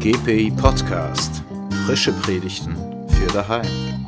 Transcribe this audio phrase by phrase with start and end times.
[0.00, 1.42] GPI Podcast.
[1.84, 2.76] Frische Predigten
[3.08, 4.06] für daheim.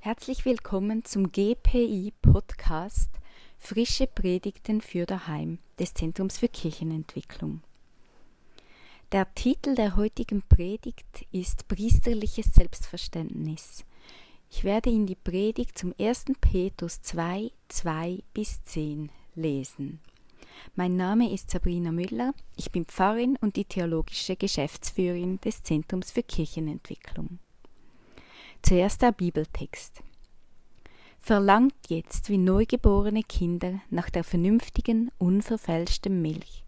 [0.00, 3.08] Herzlich willkommen zum GPI Podcast
[3.58, 7.62] Frische Predigten für daheim des Zentrums für Kirchenentwicklung.
[9.10, 13.86] Der Titel der heutigen Predigt ist Priesterliches Selbstverständnis.
[14.50, 16.26] Ich werde in die Predigt zum 1.
[16.40, 20.00] Petrus 2, 2 bis 10 lesen.
[20.74, 26.22] Mein Name ist Sabrina Müller, ich bin Pfarrerin und die theologische Geschäftsführerin des Zentrums für
[26.22, 27.38] Kirchenentwicklung.
[28.62, 30.02] Zuerst der Bibeltext.
[31.18, 36.64] Verlangt jetzt wie neugeborene Kinder nach der vernünftigen, unverfälschten Milch,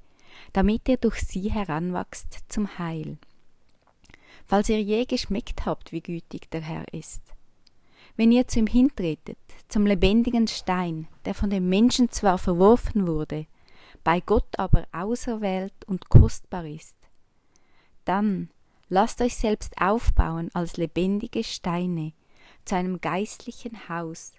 [0.53, 3.19] damit ihr durch sie heranwachst zum Heil.
[4.47, 7.23] Falls ihr je geschmeckt habt, wie gütig der Herr ist.
[8.19, 13.47] Wenn ihr zu ihm hintretet, zum lebendigen Stein, der von den Menschen zwar verworfen wurde,
[14.03, 16.97] bei Gott aber auserwählt und kostbar ist,
[18.05, 18.51] dann
[18.89, 22.13] lasst euch selbst aufbauen als lebendige Steine
[22.65, 24.33] zu einem geistlichen Haus,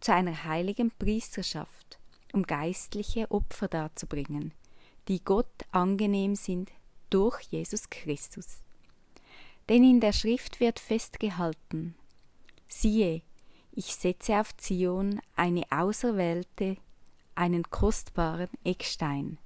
[0.00, 1.98] zu einer heiligen Priesterschaft,
[2.32, 4.54] um geistliche Opfer darzubringen,
[5.08, 6.72] die Gott angenehm sind
[7.10, 8.64] durch Jesus Christus.
[9.68, 11.96] Denn in der Schrift wird festgehalten,
[12.72, 13.22] Siehe,
[13.72, 16.76] ich setze auf Zion eine Auserwählte,
[17.34, 19.38] einen kostbaren Eckstein.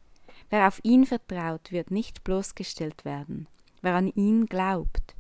[0.51, 3.49] Wer auf ihn vertraut, wird nicht bloßgestellt werden,
[3.81, 5.15] wer an ihn glaubt.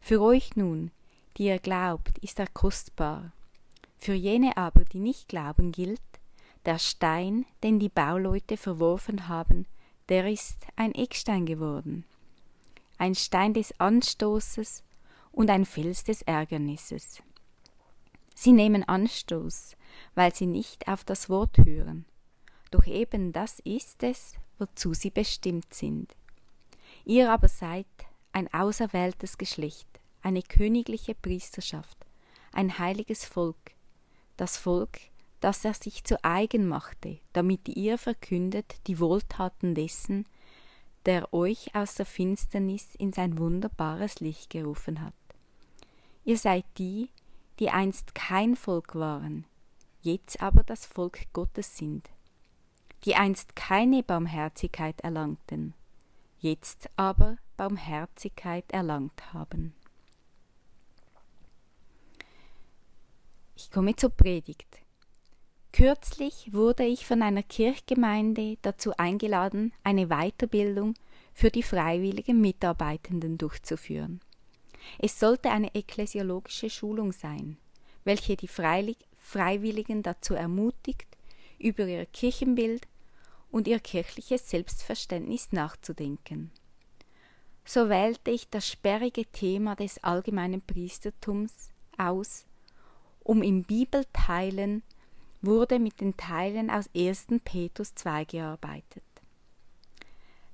[0.00, 0.90] Für euch nun,
[1.36, 3.32] die ihr glaubt, ist er kostbar.
[3.98, 6.00] Für jene aber, die nicht glauben, gilt,
[6.64, 9.66] der Stein, den die Bauleute verworfen haben,
[10.08, 12.04] der ist ein Eckstein geworden.
[12.96, 14.82] Ein Stein des Anstoßes
[15.32, 17.22] und ein Fels des Ärgernisses.
[18.34, 19.76] Sie nehmen Anstoß,
[20.14, 22.04] weil sie nicht auf das Wort hören.
[22.70, 26.14] Doch eben das ist es, wozu sie bestimmt sind.
[27.04, 27.86] Ihr aber seid
[28.32, 29.88] ein auserwähltes Geschlecht,
[30.22, 31.96] eine königliche Priesterschaft,
[32.52, 33.72] ein heiliges Volk,
[34.36, 34.98] das Volk,
[35.40, 40.26] das er sich zu eigen machte, damit ihr verkündet die Wohltaten dessen,
[41.06, 45.14] der euch aus der Finsternis in sein wunderbares Licht gerufen hat.
[46.28, 47.08] Ihr seid die,
[47.58, 49.46] die einst kein Volk waren,
[50.02, 52.10] jetzt aber das Volk Gottes sind,
[53.06, 55.72] die einst keine Barmherzigkeit erlangten,
[56.38, 59.72] jetzt aber Barmherzigkeit erlangt haben.
[63.56, 64.82] Ich komme zur Predigt.
[65.72, 70.92] Kürzlich wurde ich von einer Kirchgemeinde dazu eingeladen, eine Weiterbildung
[71.32, 74.20] für die freiwilligen Mitarbeitenden durchzuführen.
[74.98, 77.58] Es sollte eine ekklesiologische Schulung sein,
[78.04, 81.06] welche die Freiwilligen dazu ermutigt,
[81.58, 82.86] über ihr Kirchenbild
[83.50, 86.50] und ihr kirchliches Selbstverständnis nachzudenken.
[87.64, 92.46] So wählte ich das sperrige Thema des allgemeinen Priestertums aus,
[93.20, 94.82] um im Bibelteilen
[95.42, 97.26] wurde mit den Teilen aus 1.
[97.44, 99.04] Petrus 2 gearbeitet.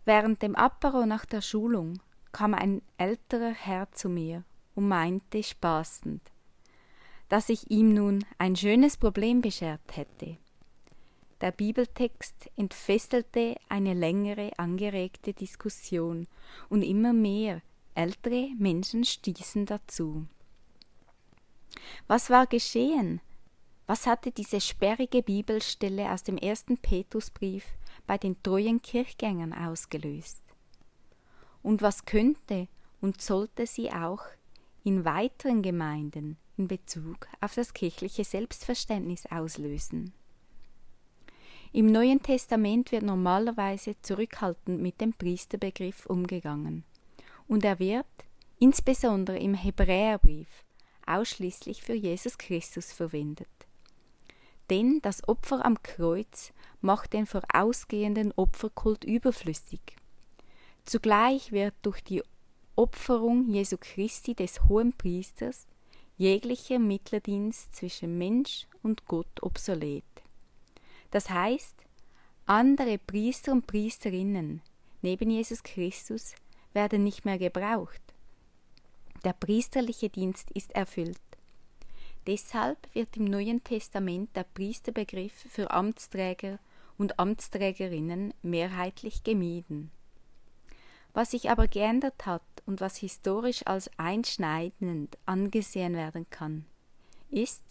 [0.04, 2.00] Während dem Apero nach der Schulung
[2.34, 4.42] kam ein älterer Herr zu mir
[4.74, 6.20] und meinte spaßend,
[7.28, 10.36] dass ich ihm nun ein schönes Problem beschert hätte.
[11.40, 16.26] Der Bibeltext entfesselte eine längere angeregte Diskussion
[16.68, 17.62] und immer mehr
[17.94, 20.26] ältere Menschen stießen dazu.
[22.08, 23.20] Was war geschehen?
[23.86, 27.64] Was hatte diese sperrige Bibelstelle aus dem ersten Petrusbrief
[28.08, 30.43] bei den treuen Kirchgängern ausgelöst?
[31.64, 32.68] Und was könnte
[33.00, 34.22] und sollte sie auch
[34.84, 40.12] in weiteren Gemeinden in Bezug auf das kirchliche Selbstverständnis auslösen.
[41.72, 46.84] Im Neuen Testament wird normalerweise zurückhaltend mit dem Priesterbegriff umgegangen,
[47.48, 48.06] und er wird,
[48.60, 50.64] insbesondere im Hebräerbrief,
[51.06, 53.48] ausschließlich für Jesus Christus verwendet.
[54.70, 59.96] Denn das Opfer am Kreuz macht den vorausgehenden Opferkult überflüssig.
[60.84, 62.22] Zugleich wird durch die
[62.76, 65.66] Opferung Jesu Christi des hohen Priesters
[66.16, 70.04] jeglicher Mittlerdienst zwischen Mensch und Gott obsolet.
[71.10, 71.74] Das heißt,
[72.46, 74.60] andere Priester und Priesterinnen
[75.00, 76.34] neben Jesus Christus
[76.72, 78.02] werden nicht mehr gebraucht.
[79.24, 81.20] Der priesterliche Dienst ist erfüllt.
[82.26, 86.58] Deshalb wird im Neuen Testament der Priesterbegriff für Amtsträger
[86.98, 89.90] und Amtsträgerinnen mehrheitlich gemieden.
[91.14, 96.66] Was sich aber geändert hat und was historisch als einschneidend angesehen werden kann,
[97.30, 97.62] ist,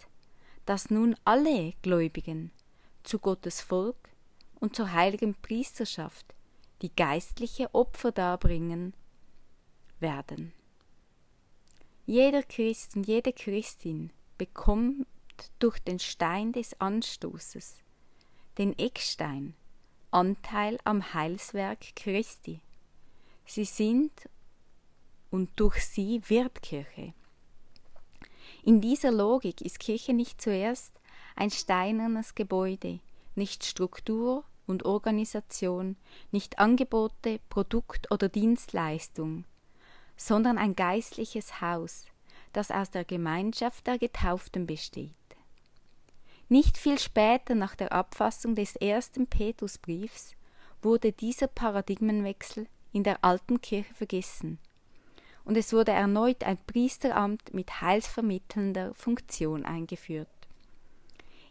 [0.66, 2.51] dass nun alle Gläubigen
[3.04, 3.98] zu Gottes Volk
[4.62, 6.34] und zur heiligen Priesterschaft,
[6.81, 8.94] die geistliche Opfer darbringen
[10.00, 10.54] werden.
[12.06, 15.06] Jeder Christ und jede Christin bekommt
[15.60, 17.81] durch den Stein des Anstoßes,
[18.57, 19.54] den Eckstein,
[20.12, 22.62] Anteil am Heilswerk Christi.
[23.45, 24.12] Sie sind
[25.31, 27.13] und durch sie wird Kirche.
[28.63, 30.94] In dieser Logik ist Kirche nicht zuerst
[31.36, 33.00] ein steinernes Gebäude,
[33.36, 35.98] nicht Struktur und Organisation,
[36.31, 39.45] nicht Angebote, Produkt oder Dienstleistung,
[40.16, 42.06] sondern ein geistliches Haus,
[42.54, 45.12] das aus der Gemeinschaft der Getauften besteht.
[46.50, 50.36] Nicht viel später nach der Abfassung des ersten Petrusbriefs
[50.81, 54.60] wurde dieser Paradigmenwechsel in der alten Kirche vergessen
[55.45, 60.28] und es wurde erneut ein Priesteramt mit heilsvermittelnder Funktion eingeführt.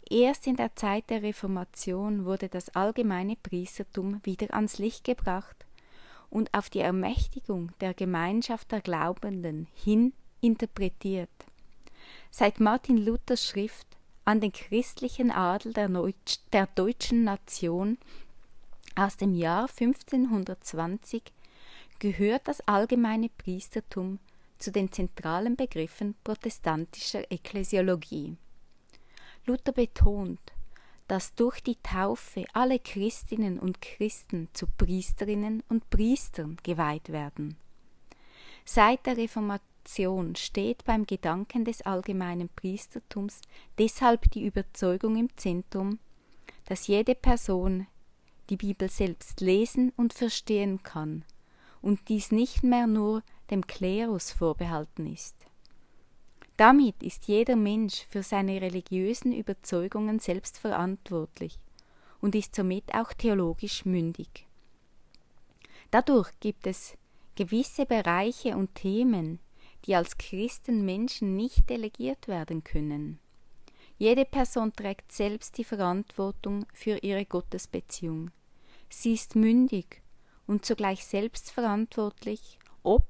[0.09, 5.67] Erst in der Zeit der Reformation wurde das allgemeine Priestertum wieder ans Licht gebracht
[6.31, 11.31] und auf die Ermächtigung der Gemeinschaft der Glaubenden hin interpretiert.
[12.31, 13.87] Seit Martin Luthers Schrift
[14.25, 17.99] an den christlichen Adel der, Neutsch, der deutschen Nation
[18.95, 21.23] aus dem Jahr 1520
[21.99, 24.19] gehört das allgemeine Priestertum
[24.59, 28.37] zu den zentralen Begriffen protestantischer Ekklesiologie.
[29.47, 30.41] Luther betont,
[31.09, 37.57] dass durch die Taufe alle Christinnen und Christen zu Priesterinnen und Priestern geweiht werden.
[38.65, 43.41] Seit der Reformation steht beim Gedanken des allgemeinen Priestertums
[43.79, 45.99] deshalb die Überzeugung im Zentrum,
[46.67, 47.87] dass jede Person
[48.51, 51.25] die Bibel selbst lesen und verstehen kann
[51.81, 55.37] und dies nicht mehr nur dem Klerus vorbehalten ist.
[56.57, 61.59] Damit ist jeder Mensch für seine religiösen Überzeugungen selbst verantwortlich
[62.21, 64.47] und ist somit auch theologisch mündig.
[65.91, 66.97] Dadurch gibt es
[67.35, 69.41] gewisse Bereiche und Themen,
[69.85, 73.19] die als Christen Menschen nicht delegiert werden können.
[73.99, 78.31] Jede Person trägt selbst die Verantwortung für ihre Gottesbeziehung.
[78.89, 80.03] Sie ist mündig
[80.47, 83.07] und zugleich selbstverantwortlich, ob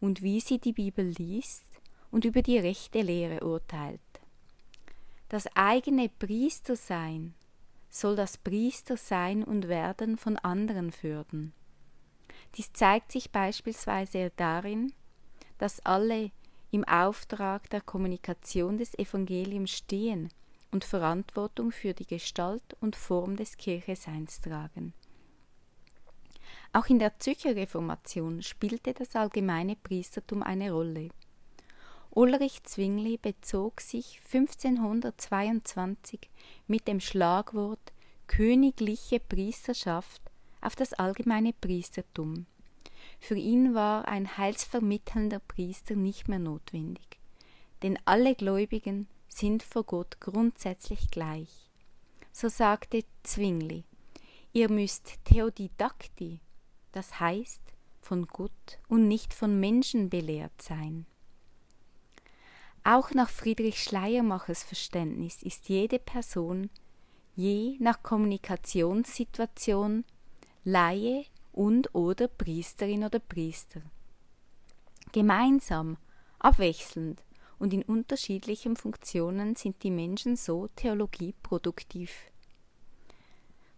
[0.00, 1.64] und wie sie die Bibel liest
[2.10, 4.00] und über die rechte Lehre urteilt.
[5.28, 7.34] Das eigene Priestersein
[7.90, 11.52] soll das Priestersein und Werden von anderen fördern.
[12.56, 14.92] Dies zeigt sich beispielsweise darin,
[15.58, 16.30] dass alle
[16.74, 20.28] im Auftrag der Kommunikation des Evangeliums stehen
[20.72, 24.92] und Verantwortung für die Gestalt und Form des Kircheseins tragen.
[26.72, 31.10] Auch in der Zürcher Reformation spielte das allgemeine Priestertum eine Rolle.
[32.10, 36.28] Ulrich Zwingli bezog sich 1522
[36.66, 37.92] mit dem Schlagwort
[38.26, 40.22] königliche Priesterschaft
[40.60, 42.46] auf das allgemeine Priestertum.
[43.20, 47.20] Für ihn war ein heilsvermittelnder Priester nicht mehr notwendig,
[47.82, 51.70] denn alle Gläubigen sind vor Gott grundsätzlich gleich.
[52.32, 53.84] So sagte Zwingli,
[54.52, 56.40] ihr müsst Theodidakti,
[56.92, 57.62] das heißt
[58.00, 61.06] von Gott und nicht von Menschen belehrt sein.
[62.84, 66.68] Auch nach Friedrich Schleiermachers Verständnis ist jede Person
[67.34, 70.04] je nach Kommunikationssituation
[70.64, 71.24] Laie
[71.54, 73.80] und oder Priesterin oder Priester.
[75.12, 75.96] Gemeinsam,
[76.38, 77.22] abwechselnd
[77.58, 82.30] und in unterschiedlichen Funktionen sind die Menschen so theologieproduktiv.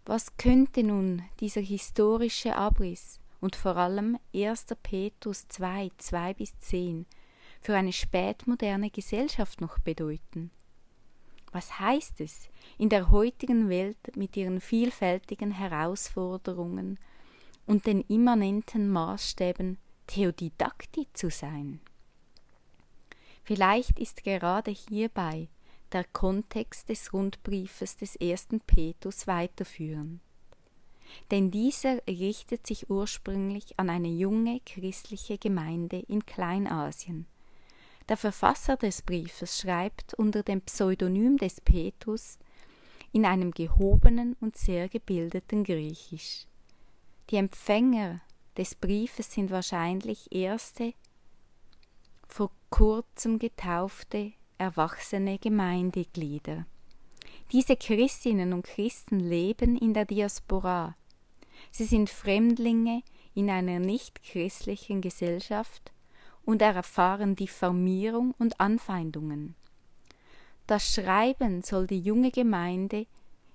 [0.07, 4.67] Was könnte nun dieser historische Abriss und vor allem 1.
[4.83, 7.07] Petrus 2, 2 bis 10
[7.61, 10.51] für eine spätmoderne Gesellschaft noch bedeuten?
[11.53, 16.99] Was heißt es, in der heutigen Welt mit ihren vielfältigen Herausforderungen
[17.67, 21.81] und den immanenten Maßstäben Theodidakti zu sein?
[23.43, 25.49] Vielleicht ist gerade hierbei
[25.93, 30.21] der Kontext des Rundbriefes des ersten Petrus weiterführen.
[31.31, 37.27] Denn dieser richtet sich ursprünglich an eine junge christliche Gemeinde in Kleinasien.
[38.09, 42.39] Der Verfasser des Briefes schreibt unter dem Pseudonym des Petrus
[43.13, 46.47] in einem gehobenen und sehr gebildeten Griechisch.
[47.31, 48.21] Die Empfänger
[48.57, 50.95] des Briefes sind wahrscheinlich erste,
[52.29, 56.67] vor kurzem getaufte erwachsene Gemeindeglieder.
[57.53, 60.97] Diese Christinnen und Christen leben in der Diaspora.
[61.71, 63.03] Sie sind Fremdlinge
[63.35, 65.93] in einer nichtchristlichen Gesellschaft
[66.45, 69.57] und erfahren Diffamierung und Anfeindungen.
[70.67, 73.07] Das Schreiben soll die junge Gemeinde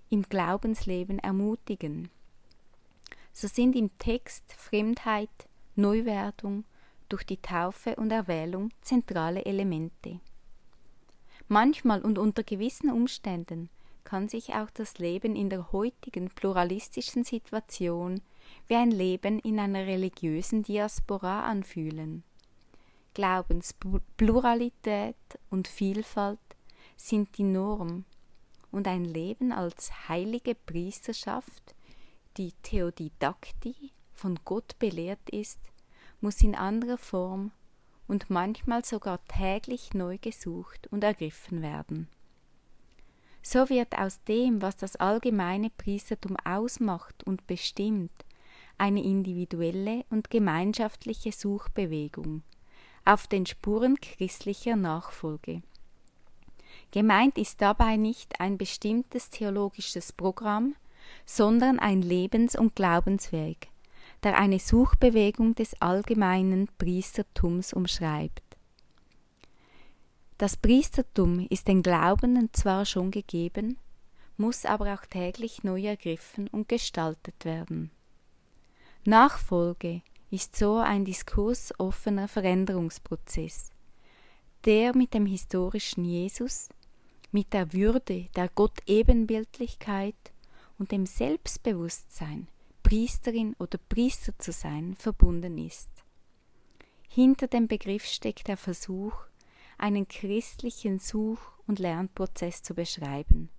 [0.10, 2.10] im Glaubensleben ermutigen.
[3.34, 5.30] So sind im Text Fremdheit,
[5.76, 6.66] Neuwerdung
[7.10, 10.20] durch die Taufe und Erwählung zentrale Elemente.
[11.48, 13.70] Manchmal und unter gewissen Umständen
[14.04, 18.22] kann sich auch das Leben in der heutigen pluralistischen Situation
[18.68, 22.24] wie ein Leben in einer religiösen Diaspora anfühlen.
[23.14, 25.16] Glaubenspluralität
[25.50, 26.40] und Vielfalt
[26.96, 28.06] sind die Norm,
[28.72, 31.76] und ein Leben als heilige Priesterschaft,
[32.38, 35.60] die Theodidaktie von Gott belehrt ist,
[36.22, 37.52] muss in anderer Form
[38.08, 42.08] und manchmal sogar täglich neu gesucht und ergriffen werden.
[43.42, 48.12] So wird aus dem, was das allgemeine Priestertum ausmacht und bestimmt,
[48.78, 52.44] eine individuelle und gemeinschaftliche Suchbewegung
[53.06, 55.64] auf den Spuren christlicher Nachfolge.
[56.92, 60.76] Gemeint ist dabei nicht ein bestimmtes theologisches Programm,
[61.26, 63.70] sondern ein Lebens- und Glaubensweg,
[64.24, 68.44] der eine Suchbewegung des allgemeinen Priestertums umschreibt.
[70.38, 73.78] Das Priestertum ist den Glaubenden zwar schon gegeben,
[74.38, 77.92] muss aber auch täglich neu ergriffen und gestaltet werden.
[79.06, 80.02] Nachfolge
[80.32, 83.70] ist so ein diskursoffener Veränderungsprozess,
[84.66, 86.70] der mit dem historischen Jesus,
[87.32, 90.16] mit der Würde der Gott-Ebenbildlichkeit
[90.82, 92.48] und dem Selbstbewusstsein,
[92.82, 95.92] Priesterin oder Priester zu sein, verbunden ist.
[97.08, 99.14] Hinter dem Begriff steckt der Versuch,
[99.78, 103.50] einen christlichen Such- und Lernprozess zu beschreiben,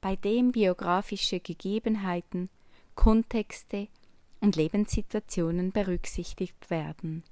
[0.00, 2.48] bei dem biografische Gegebenheiten,
[2.94, 3.88] Kontexte
[4.40, 7.24] und Lebenssituationen berücksichtigt werden,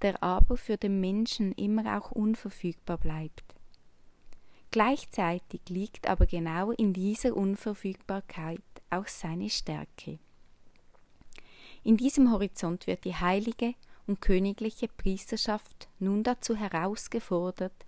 [0.00, 3.44] der aber für den Menschen immer auch unverfügbar bleibt.
[4.70, 10.18] Gleichzeitig liegt aber genau in dieser Unverfügbarkeit auch seine Stärke.
[11.82, 13.74] In diesem Horizont wird die heilige
[14.06, 17.86] und königliche Priesterschaft nun dazu herausgefordert,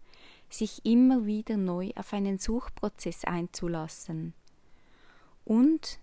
[0.49, 4.35] sich immer wieder neu auf einen Suchprozess einzulassen
[5.44, 5.99] und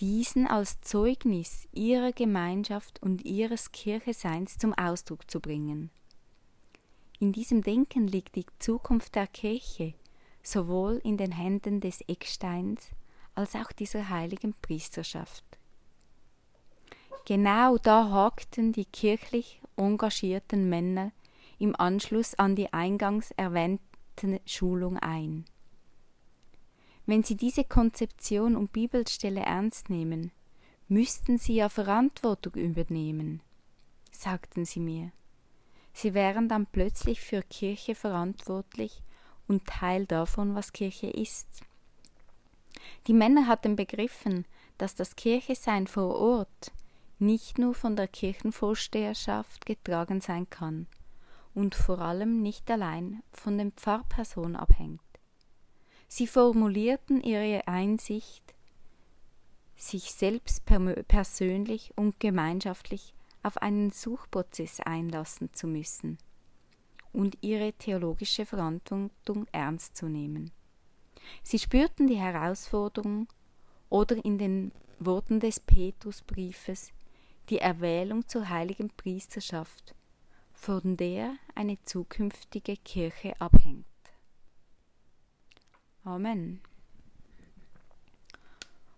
[0.00, 5.90] diesen als Zeugnis ihrer Gemeinschaft und ihres Kircheseins zum Ausdruck zu bringen.
[7.20, 9.94] In diesem Denken liegt die Zukunft der Kirche
[10.42, 12.90] sowohl in den Händen des Ecksteins
[13.34, 15.44] als auch dieser heiligen Priesterschaft.
[17.26, 21.12] Genau da hakten die kirchlich engagierten Männer
[21.58, 25.44] im Anschluss an die eingangs erwähnte Schulung ein.
[27.06, 30.32] Wenn Sie diese Konzeption und Bibelstelle ernst nehmen,
[30.88, 33.42] müssten Sie ja Verantwortung übernehmen,
[34.10, 35.12] sagten sie mir.
[35.92, 39.02] Sie wären dann plötzlich für Kirche verantwortlich
[39.46, 41.62] und Teil davon, was Kirche ist.
[43.06, 44.46] Die Männer hatten begriffen,
[44.78, 46.72] dass das Kirchesein vor Ort
[47.18, 50.86] nicht nur von der Kirchenvorsteherschaft getragen sein kann
[51.54, 55.00] und vor allem nicht allein von den Pfarrpersonen abhängt.
[56.08, 58.54] Sie formulierten ihre Einsicht,
[59.76, 60.64] sich selbst
[61.08, 66.18] persönlich und gemeinschaftlich auf einen Suchprozess einlassen zu müssen
[67.12, 70.50] und ihre theologische Verantwortung ernst zu nehmen.
[71.42, 73.28] Sie spürten die Herausforderung
[73.90, 76.92] oder in den Worten des Petrusbriefes
[77.50, 79.94] die Erwählung zur heiligen Priesterschaft,
[80.52, 83.84] von der eine zukünftige Kirche abhängt.
[86.04, 86.60] Amen.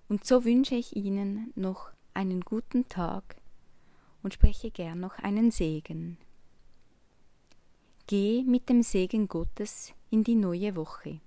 [0.08, 3.36] Und so wünsche ich Ihnen noch einen guten Tag
[4.22, 6.18] und spreche gern noch einen Segen.
[8.06, 11.20] Geh mit dem Segen Gottes in die neue Woche.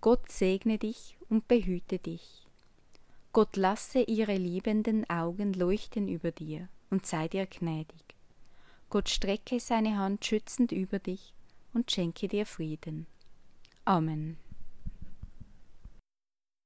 [0.00, 2.46] Gott segne dich und behüte dich.
[3.32, 8.02] Gott lasse ihre liebenden Augen leuchten über dir und sei dir gnädig.
[8.88, 11.34] Gott strecke seine Hand schützend über dich
[11.74, 13.06] und schenke dir Frieden.
[13.84, 14.38] Amen.